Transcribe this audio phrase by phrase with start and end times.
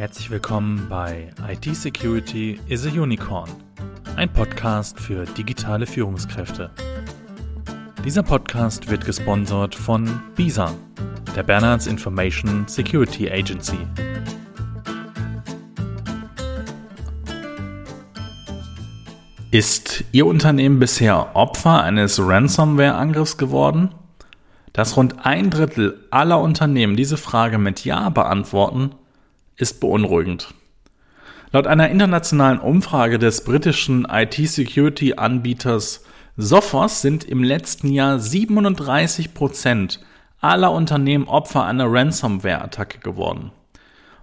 [0.00, 3.50] Herzlich willkommen bei IT Security is a Unicorn,
[4.16, 6.70] ein Podcast für digitale Führungskräfte.
[8.02, 10.72] Dieser Podcast wird gesponsert von BISA,
[11.36, 13.76] der Bernards Information Security Agency.
[19.50, 23.90] Ist Ihr Unternehmen bisher Opfer eines Ransomware-Angriffs geworden?
[24.72, 28.92] Dass rund ein Drittel aller Unternehmen diese Frage mit Ja beantworten,
[29.60, 30.54] ist beunruhigend.
[31.52, 36.04] Laut einer internationalen Umfrage des britischen IT-Security-Anbieters
[36.36, 40.00] Sophos sind im letzten Jahr 37 Prozent
[40.40, 43.50] aller Unternehmen Opfer einer Ransomware-Attacke geworden.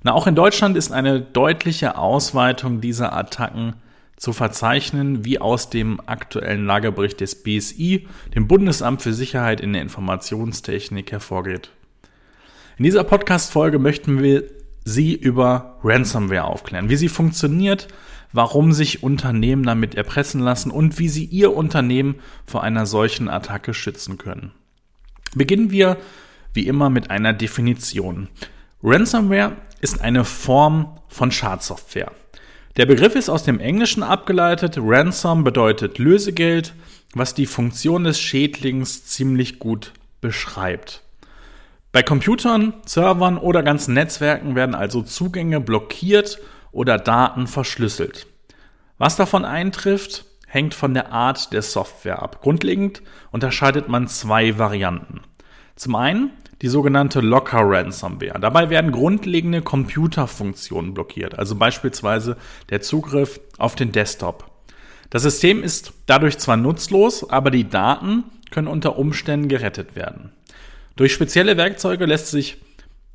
[0.03, 3.73] Und auch in Deutschland ist eine deutliche Ausweitung dieser Attacken
[4.15, 9.83] zu verzeichnen, wie aus dem aktuellen Lagerbericht des BSI, dem Bundesamt für Sicherheit in der
[9.83, 11.69] Informationstechnik, hervorgeht.
[12.77, 14.56] In dieser Podcast-Folge möchten wir
[14.89, 17.89] Sie über Ransomware aufklären, wie sie funktioniert,
[18.31, 23.73] warum sich Unternehmen damit erpressen lassen und wie sie ihr Unternehmen vor einer solchen Attacke
[23.73, 24.53] schützen können.
[25.35, 25.97] Beginnen wir
[26.53, 28.29] wie immer mit einer Definition.
[28.81, 32.13] Ransomware ist eine Form von Schadsoftware.
[32.77, 34.77] Der Begriff ist aus dem Englischen abgeleitet.
[34.79, 36.73] Ransom bedeutet Lösegeld,
[37.13, 39.91] was die Funktion des Schädlings ziemlich gut
[40.21, 41.03] beschreibt.
[41.91, 46.39] Bei Computern, Servern oder ganzen Netzwerken werden also Zugänge blockiert
[46.71, 48.27] oder Daten verschlüsselt.
[48.97, 52.41] Was davon eintrifft, hängt von der Art der Software ab.
[52.41, 55.21] Grundlegend unterscheidet man zwei Varianten.
[55.75, 58.39] Zum einen die sogenannte Locker Ransomware.
[58.39, 62.37] Dabei werden grundlegende Computerfunktionen blockiert, also beispielsweise
[62.69, 64.49] der Zugriff auf den Desktop.
[65.09, 70.31] Das System ist dadurch zwar nutzlos, aber die Daten können unter Umständen gerettet werden.
[70.97, 72.57] Durch spezielle Werkzeuge lässt sich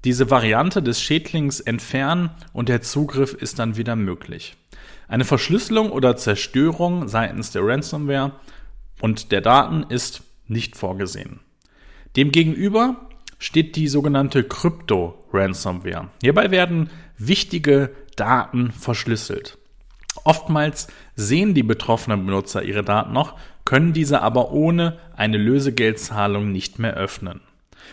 [0.04, 4.56] diese Variante des Schädlings entfernen und der Zugriff ist dann wieder möglich.
[5.08, 8.32] Eine Verschlüsselung oder Zerstörung seitens der Ransomware
[9.00, 11.40] und der Daten ist nicht vorgesehen.
[12.14, 13.08] Demgegenüber
[13.40, 16.08] steht die sogenannte Krypto-Ransomware.
[16.20, 16.88] Hierbei werden
[17.18, 19.58] wichtige Daten verschlüsselt.
[20.22, 26.78] Oftmals sehen die betroffenen Benutzer ihre Daten noch, können diese aber ohne eine Lösegeldzahlung nicht
[26.78, 27.40] mehr öffnen.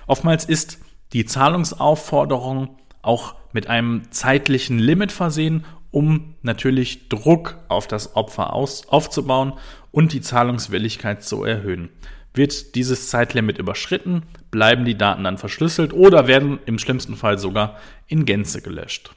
[0.07, 0.79] Oftmals ist
[1.13, 8.87] die Zahlungsaufforderung auch mit einem zeitlichen Limit versehen, um natürlich Druck auf das Opfer aus,
[8.89, 9.53] aufzubauen
[9.91, 11.89] und die Zahlungswilligkeit zu erhöhen.
[12.33, 17.77] Wird dieses Zeitlimit überschritten, bleiben die Daten dann verschlüsselt oder werden im schlimmsten Fall sogar
[18.07, 19.15] in Gänze gelöscht.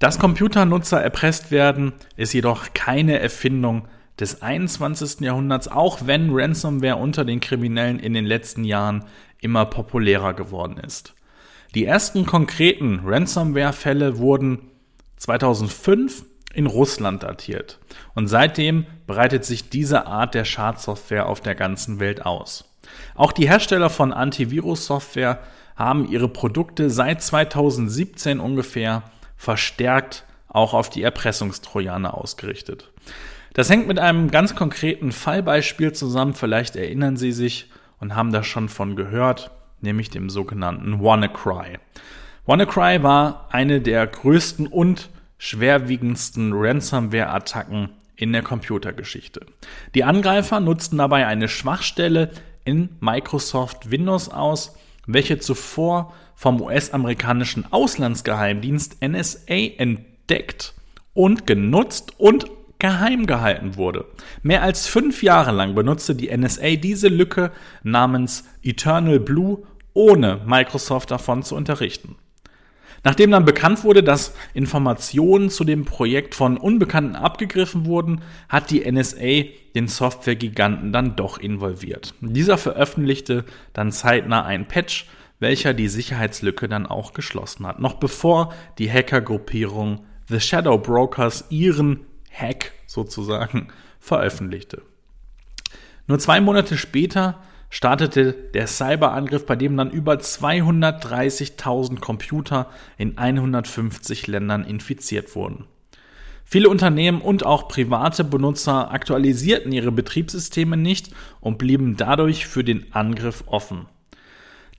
[0.00, 3.88] Dass Computernutzer erpresst werden, ist jedoch keine Erfindung
[4.20, 5.20] des 21.
[5.20, 9.04] Jahrhunderts, auch wenn Ransomware unter den Kriminellen in den letzten Jahren
[9.40, 11.14] immer populärer geworden ist.
[11.74, 14.70] Die ersten konkreten Ransomware-Fälle wurden
[15.16, 16.24] 2005
[16.54, 17.78] in Russland datiert
[18.14, 22.64] und seitdem breitet sich diese Art der Schadsoftware auf der ganzen Welt aus.
[23.14, 25.40] Auch die Hersteller von Antivirus-Software
[25.76, 29.02] haben ihre Produkte seit 2017 ungefähr
[29.36, 32.90] verstärkt auch auf die Erpressungstrojaner ausgerichtet.
[33.54, 37.70] Das hängt mit einem ganz konkreten Fallbeispiel zusammen, vielleicht erinnern Sie sich
[38.00, 39.50] und haben da schon von gehört,
[39.80, 41.78] nämlich dem sogenannten WannaCry.
[42.46, 49.46] WannaCry war eine der größten und schwerwiegendsten Ransomware-Attacken in der Computergeschichte.
[49.94, 52.30] Die Angreifer nutzten dabei eine Schwachstelle
[52.64, 54.76] in Microsoft Windows aus,
[55.06, 60.74] welche zuvor vom US-amerikanischen Auslandsgeheimdienst NSA entdeckt
[61.14, 62.46] und genutzt und
[62.78, 64.06] geheim gehalten wurde.
[64.42, 67.50] Mehr als fünf Jahre lang benutzte die NSA diese Lücke
[67.82, 72.16] namens Eternal Blue, ohne Microsoft davon zu unterrichten.
[73.04, 78.90] Nachdem dann bekannt wurde, dass Informationen zu dem Projekt von Unbekannten abgegriffen wurden, hat die
[78.90, 82.14] NSA den Softwaregiganten dann doch involviert.
[82.20, 85.06] Dieser veröffentlichte dann zeitnah einen Patch,
[85.38, 92.00] welcher die Sicherheitslücke dann auch geschlossen hat, noch bevor die Hackergruppierung The Shadow Brokers ihren
[92.38, 93.68] Hack sozusagen
[94.00, 94.82] veröffentlichte.
[96.06, 97.38] Nur zwei Monate später
[97.70, 105.66] startete der Cyberangriff, bei dem dann über 230.000 Computer in 150 Ländern infiziert wurden.
[106.44, 111.10] Viele Unternehmen und auch private Benutzer aktualisierten ihre Betriebssysteme nicht
[111.42, 113.84] und blieben dadurch für den Angriff offen.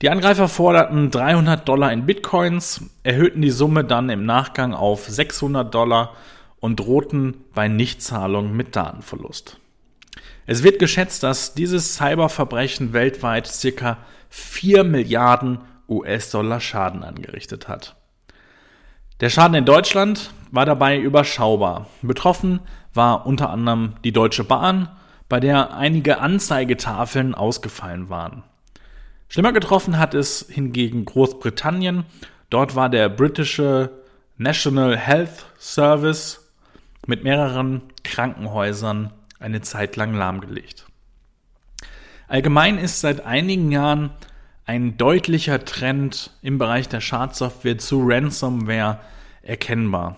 [0.02, 5.72] Die Angreifer forderten 300 Dollar in Bitcoins, erhöhten die Summe dann im Nachgang auf 600
[5.72, 6.16] Dollar
[6.60, 9.58] und drohten bei Nichtzahlung mit Datenverlust.
[10.46, 13.98] Es wird geschätzt, dass dieses Cyberverbrechen weltweit circa
[14.28, 17.96] 4 Milliarden US-Dollar Schaden angerichtet hat.
[19.20, 21.88] Der Schaden in Deutschland war dabei überschaubar.
[22.02, 22.60] Betroffen
[22.94, 24.88] war unter anderem die Deutsche Bahn,
[25.28, 28.42] bei der einige Anzeigetafeln ausgefallen waren.
[29.28, 32.04] Schlimmer getroffen hat es hingegen Großbritannien.
[32.50, 33.90] Dort war der britische
[34.38, 36.39] National Health Service
[37.06, 40.86] mit mehreren Krankenhäusern eine Zeit lang lahmgelegt.
[42.28, 44.10] Allgemein ist seit einigen Jahren
[44.64, 49.00] ein deutlicher Trend im Bereich der Schadsoftware zu Ransomware
[49.42, 50.16] erkennbar.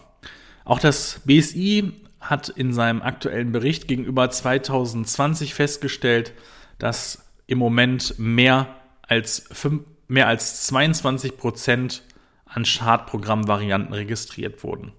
[0.64, 6.34] Auch das BSI hat in seinem aktuellen Bericht gegenüber 2020 festgestellt,
[6.78, 8.68] dass im Moment mehr
[9.02, 12.02] als, 5, mehr als 22 Prozent
[12.44, 14.92] an Schadprogrammvarianten registriert wurden.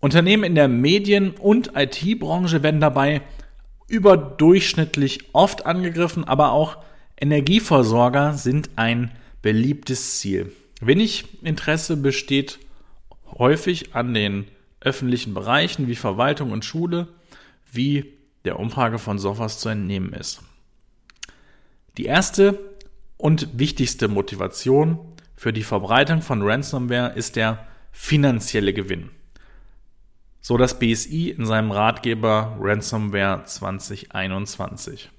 [0.00, 3.22] Unternehmen in der Medien- und IT-Branche werden dabei
[3.88, 6.78] überdurchschnittlich oft angegriffen, aber auch
[7.20, 9.10] Energieversorger sind ein
[9.42, 10.52] beliebtes Ziel.
[10.80, 12.60] Wenig Interesse besteht
[13.26, 14.46] häufig an den
[14.80, 17.08] öffentlichen Bereichen wie Verwaltung und Schule,
[17.72, 20.42] wie der Umfrage von Sophos zu entnehmen ist.
[21.96, 22.58] Die erste
[23.16, 25.00] und wichtigste Motivation
[25.34, 29.10] für die Verbreitung von Ransomware ist der finanzielle Gewinn.
[30.40, 35.10] So das BSI in seinem Ratgeber Ransomware 2021.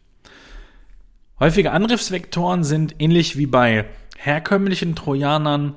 [1.39, 3.86] Häufige Angriffsvektoren sind ähnlich wie bei
[4.18, 5.75] herkömmlichen Trojanern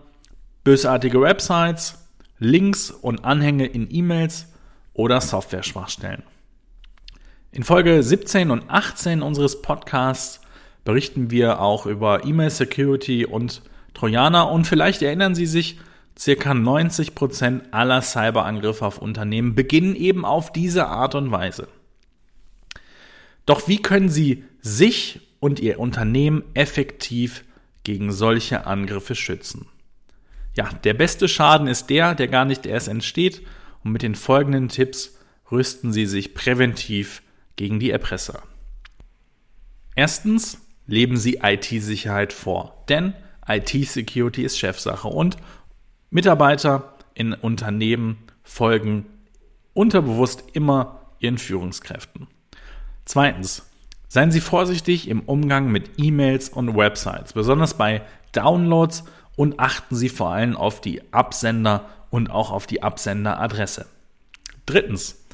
[0.64, 2.08] bösartige Websites,
[2.38, 4.48] Links und Anhänge in E-Mails
[4.94, 6.24] oder Software-Schwachstellen.
[7.52, 10.40] In Folge 17 und 18 unseres Podcasts
[10.84, 13.62] berichten wir auch über E-Mail-Security und
[13.94, 15.78] Trojaner und vielleicht erinnern Sie sich,
[16.18, 21.68] circa 90 Prozent aller Cyberangriffe auf Unternehmen beginnen eben auf diese Art und Weise.
[23.46, 27.44] Doch wie können Sie sich und Ihr Unternehmen effektiv
[27.82, 29.66] gegen solche Angriffe schützen.
[30.54, 33.42] Ja, der beste Schaden ist der, der gar nicht erst entsteht
[33.82, 35.18] und mit den folgenden Tipps
[35.50, 37.22] rüsten Sie sich präventiv
[37.56, 38.42] gegen die Erpresser.
[39.94, 43.14] Erstens leben Sie IT-Sicherheit vor, denn
[43.46, 45.36] IT-Security ist Chefsache und
[46.12, 49.06] Mitarbeiter in Unternehmen folgen
[49.74, 52.28] unterbewusst immer ihren Führungskräften.
[53.04, 53.64] Zweitens,
[54.12, 59.04] Seien Sie vorsichtig im Umgang mit E-Mails und Websites, besonders bei Downloads
[59.36, 63.86] und achten Sie vor allem auf die Absender und auch auf die Absenderadresse.
[64.66, 65.24] Drittens.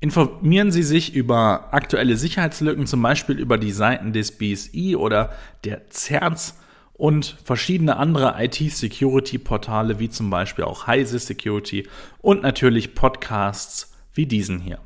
[0.00, 5.88] Informieren Sie sich über aktuelle Sicherheitslücken, zum Beispiel über die Seiten des BSI oder der
[5.90, 6.58] CERNS
[6.94, 11.88] und verschiedene andere IT-Security-Portale wie zum Beispiel auch Heise Security
[12.22, 14.78] und natürlich Podcasts wie diesen hier.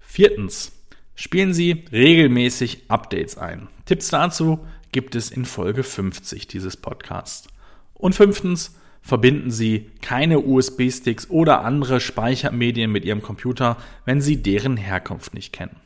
[0.00, 0.72] Viertens.
[1.14, 3.68] Spielen Sie regelmäßig Updates ein.
[3.86, 4.60] Tipps dazu
[4.92, 7.48] gibt es in Folge 50 dieses Podcasts.
[7.94, 14.76] Und fünftens, verbinden Sie keine USB-Sticks oder andere Speichermedien mit Ihrem Computer, wenn Sie deren
[14.76, 15.76] Herkunft nicht kennen.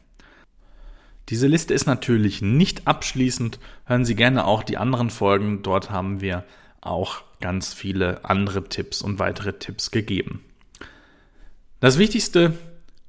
[1.28, 3.58] Diese Liste ist natürlich nicht abschließend.
[3.84, 5.62] Hören Sie gerne auch die anderen Folgen.
[5.62, 6.44] Dort haben wir
[6.80, 10.44] auch ganz viele andere Tipps und weitere Tipps gegeben.
[11.80, 12.54] Das Wichtigste,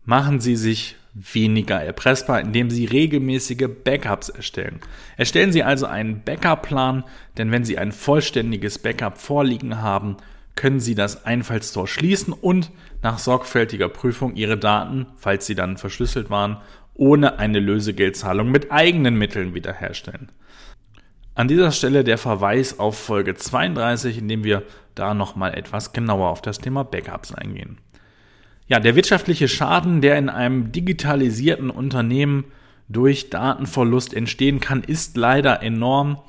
[0.05, 4.79] machen Sie sich weniger erpressbar, indem Sie regelmäßige Backups erstellen.
[5.15, 7.03] Erstellen Sie also einen Backup-Plan,
[7.37, 10.17] denn wenn Sie ein vollständiges Backup vorliegen haben,
[10.55, 16.29] können Sie das Einfallstor schließen und nach sorgfältiger Prüfung Ihre Daten, falls sie dann verschlüsselt
[16.29, 16.57] waren,
[16.95, 20.31] ohne eine Lösegeldzahlung mit eigenen Mitteln wiederherstellen.
[21.35, 26.29] An dieser Stelle der Verweis auf Folge 32, in dem wir da nochmal etwas genauer
[26.29, 27.77] auf das Thema Backups eingehen.
[28.67, 32.45] Ja, der wirtschaftliche Schaden, der in einem digitalisierten Unternehmen
[32.87, 36.19] durch Datenverlust entstehen kann, ist leider enorm.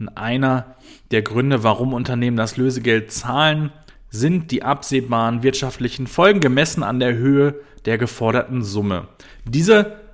[0.00, 0.76] Und einer
[1.12, 3.72] der Gründe, warum Unternehmen das Lösegeld zahlen,
[4.10, 9.08] sind die absehbaren wirtschaftlichen Folgen gemessen an der Höhe der geforderten Summe.
[9.44, 10.07] Diese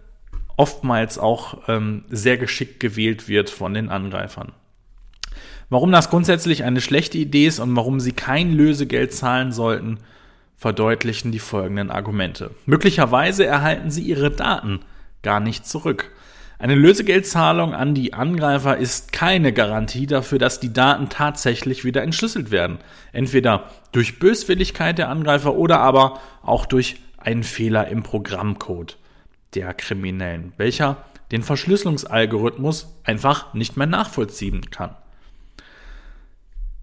[0.57, 4.53] oftmals auch ähm, sehr geschickt gewählt wird von den Angreifern.
[5.71, 9.99] Warum das grundsätzlich eine schlechte Idee ist und warum sie kein Lösegeld zahlen sollten,
[10.57, 12.51] verdeutlichen die folgenden Argumente.
[12.67, 14.81] Möglicherweise erhalten sie ihre Daten
[15.23, 16.13] gar nicht zurück.
[16.59, 22.51] Eine Lösegeldzahlung an die Angreifer ist keine Garantie dafür, dass die Daten tatsächlich wieder entschlüsselt
[22.51, 22.79] werden.
[23.13, 28.97] Entweder durch Böswilligkeit der Angreifer oder aber auch durch einen Fehler im Programmcode
[29.55, 34.95] der Kriminellen, welcher den Verschlüsselungsalgorithmus einfach nicht mehr nachvollziehen kann.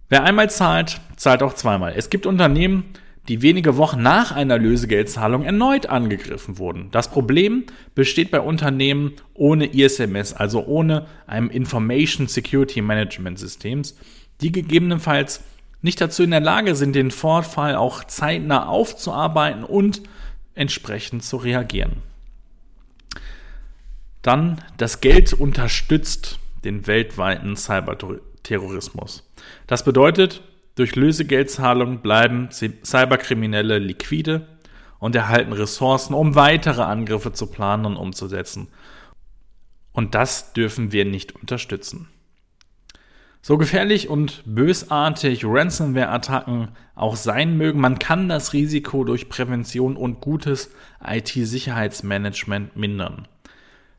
[0.10, 1.94] Wer einmal zahlt, zahlt auch zweimal.
[1.96, 2.84] Es gibt Unternehmen,
[3.28, 6.90] die wenige Wochen nach einer Lösegeldzahlung erneut angegriffen wurden.
[6.92, 13.96] Das Problem besteht bei Unternehmen ohne ISMS, also ohne einem Information Security Management Systems,
[14.42, 15.44] die gegebenenfalls
[15.82, 20.02] nicht dazu in der Lage sind, den Vorfall auch zeitnah aufzuarbeiten und
[20.56, 22.11] entsprechend zu reagieren.
[24.22, 29.28] Dann das Geld unterstützt den weltweiten Cyberterrorismus.
[29.68, 30.42] Das bedeutet,
[30.76, 34.48] durch Lösegeldzahlungen bleiben Cyberkriminelle liquide
[35.00, 38.68] und erhalten Ressourcen, um weitere Angriffe zu planen und umzusetzen.
[39.92, 42.08] Und das dürfen wir nicht unterstützen.
[43.42, 50.22] So gefährlich und bösartig Ransomware-Attacken auch sein mögen, man kann das Risiko durch Prävention und
[50.22, 50.70] gutes
[51.04, 53.28] IT-Sicherheitsmanagement mindern.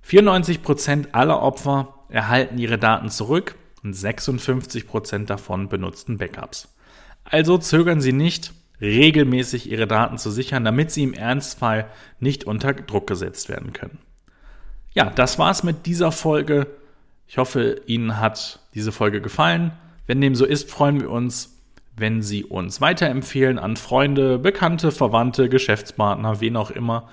[0.06, 6.68] 94% aller Opfer erhalten ihre Daten zurück und 56% davon benutzten Backups.
[7.24, 11.86] Also zögern Sie nicht, regelmäßig Ihre Daten zu sichern, damit sie im Ernstfall
[12.20, 13.98] nicht unter Druck gesetzt werden können.
[14.92, 16.66] Ja, das war's mit dieser Folge.
[17.26, 19.72] Ich hoffe, Ihnen hat diese Folge gefallen.
[20.06, 21.56] Wenn dem so ist, freuen wir uns,
[21.96, 27.08] wenn Sie uns weiterempfehlen an Freunde, Bekannte, Verwandte, Geschäftspartner, wen auch immer.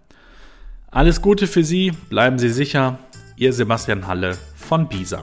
[0.90, 2.98] Alles Gute für Sie, bleiben Sie sicher,
[3.40, 5.22] Ihr Sebastian Halle von BISA.